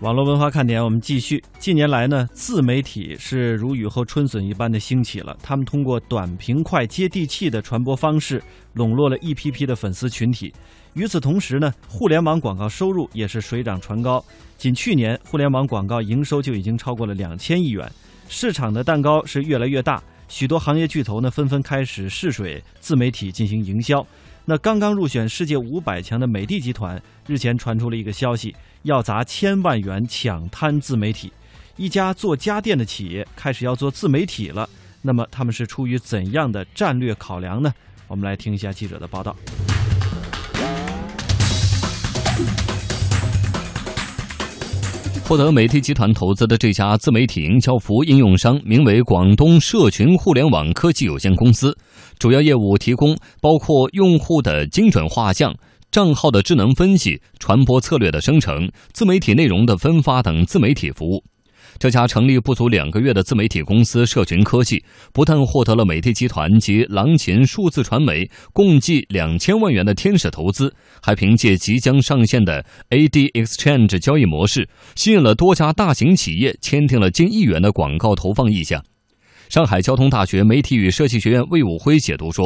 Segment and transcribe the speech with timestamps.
[0.00, 1.42] 网络文化看点，我们继续。
[1.58, 5.36] 近年来呢，自媒体是如雨后春笋一般的兴起了。
[5.42, 8.40] 他们通过短平快、接地气的传播方式，
[8.74, 10.54] 笼络了一批批的粉丝群体。
[10.94, 14.24] 与此同时呢，互联网广告收入也是水涨船高。
[14.56, 17.90] 仅去年，互联网广告营收就已经超过了两千亿元。
[18.28, 24.06] 市场的蛋糕是越来越大，许多行业巨头呢纷纷开始试水自媒体进行营销。
[24.44, 31.32] 那刚刚入选世界五百强的美的集团日前传出了一个消息，要砸千万元抢滩自媒体。
[31.76, 34.68] 一家做家电的企业开始要做自媒体了，
[35.02, 37.72] 那么他们是出于怎样的战略考量呢？
[38.06, 39.36] 我们来听一下记者的报道。
[45.28, 51.76] 获得美的集团投资的这家自媒体营销服务应用商，名为广东社群互联网科技有限公司，
[52.18, 55.54] 主要业务提供包括用户的精准画像、
[55.90, 61.22] 账号的智能分析、传播策略的生成、自媒体内容的分发等自媒体服务。
[61.78, 78.82] 这家成立不足两个月的自媒体公司社群科技，不但获得了美的集团及狼琴数字传媒共计两千万元的天使投资，还凭借即将上线的 AD Exchange 交易模式，吸引了多家大型企业签订了近亿元的广告投放意向。
[79.48, 82.44] 上海交通大学媒体与设计学院魏武辉解读说：“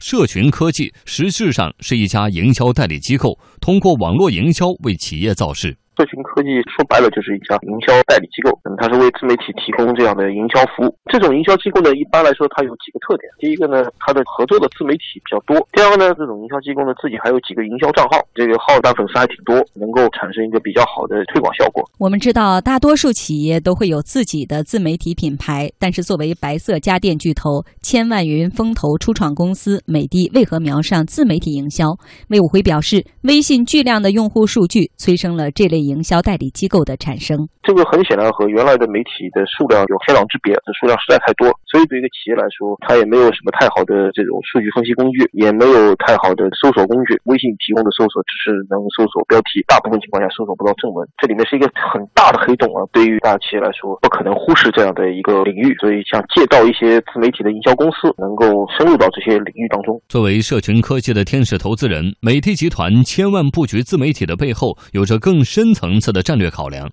[0.00, 10.96] 社群科技实质上是一家营销代理机构，通过网络营销为企业造势。”社群科技说白了就是一家营销代理机构，嗯，它是为自媒体提供这样的营销服务。
[11.12, 13.28] 这种营销机构呢，一般来说它有几个特点。
[13.38, 21.84] 第一个呢，它的合作的自媒体比较多；第二个呢，这种营销机构呢自己还有几个营销账号，这个号单粉丝还挺多，能够产生一个比较好的推广效果。
[21.98, 31.84] 我们知道，大多数企业都会有自己的自媒体品牌，但是作为白色家电巨头、千万云风投初创公司美的，为何瞄上自媒体营销？
[32.28, 37.48] 魏武辉表示，微信巨量的用户数据催生了这类营销代理机构的产生。
[37.62, 47.20] 这个很显然和原来的媒体的数量有天壤之别，这数量实在太多，所以对一个企业来说，它也没有什么太好的这种数据分析工具，也没有太好的搜索工具。
[47.30, 51.06] 微信提供的搜索只是能搜索标题，大部分情况下搜索不到正文。
[51.18, 52.82] 这里面是一个很大的黑洞啊！
[52.90, 55.74] 对于大企业来说，不可能忽视这样的一个领域。
[55.78, 60.00] 所以，想借到一些自媒体的营销公司，能够深入到这些领域当中。
[60.08, 66.90] 作为社群科技的天使投资人，美的集团千万布局自媒体的背后，有着更深层次的战略考量。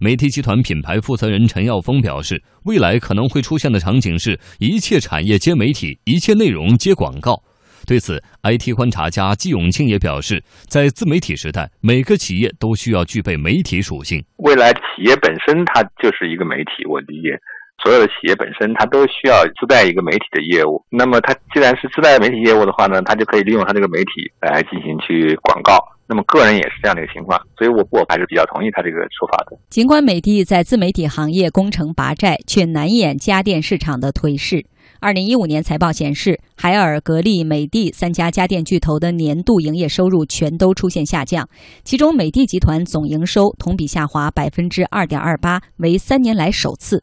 [0.00, 7.40] 媒体集团品牌负责人陈耀峰表示，未来可能会出现的场景是一切产业接媒体，一切内容接广告。
[7.86, 14.24] 对此，IT 观察家季永庆也表示，在自媒体时代，每个企业都需要具备媒体属性。
[14.38, 17.38] 未来企业本身它就是一个媒体，我理解，
[17.84, 20.82] 所有的企业本身它都需要自带一个媒体的业务。
[20.90, 25.78] 那么它既然是自带媒体业务的话呢，它就可以利用它这个媒体来进行去广告。
[26.06, 29.56] 那么个人也是这样的一个情况，所以我我还是比较同意他这个说法的。
[29.70, 34.66] 尽管美的在自媒体行业攻城拔寨，却难掩家电市场的颓势。
[35.00, 41.48] 二零一五年财报显示，海尔、格力、美的三家家电巨头的年度营业收入全都出现下降，
[41.84, 47.02] 其中美的集团总营收同比下滑百分之二点二八，为三年来首次。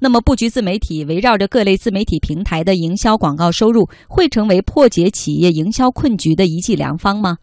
[0.00, 7.38] 那么，布局自媒体，围绕着各类自媒体平台的营销广告收入，会成为破解企业营销困局的一剂良方吗？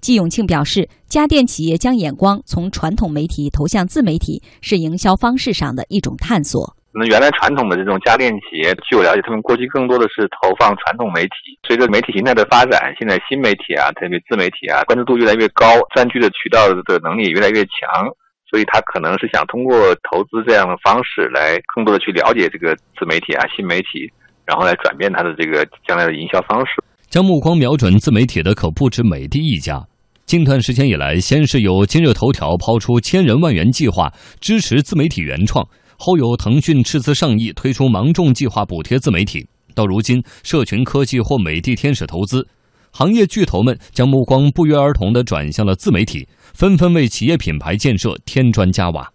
[0.00, 6.76] 季永庆表示，家电企业将眼光从传统媒体投向自媒体，是营销方式上的一种探索。
[6.92, 11.54] 那原来传统的这种家电企业，据我了解，他们过去更多的是投放传统媒体。
[11.68, 18.10] 随着媒体形态的发展，现在新媒体啊，特别自媒体啊，关注度越来越高，占据的渠道的能力也越来越强，
[18.50, 24.10] 所以他可能是想通过投资这样的方式来更多的去了解这个自媒体啊、新媒体，
[24.44, 26.82] 然后来转变他的这个将来的营销方式。
[27.08, 29.86] 将目光瞄准自媒体的，可不止美的一家。
[30.30, 35.66] 近段时间以来，先是有今日头条抛出千人万元计划支持自媒体原创，
[35.98, 42.46] 后有腾讯斥资上亿推出芒种计划补贴自媒体，到如今社群科技或美的天使投资，
[42.92, 49.10] 行业巨头们将目光不约而同地转向了自媒体，纷纷为企业品牌建设添砖加瓦。